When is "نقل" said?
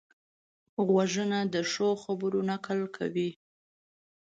2.51-2.79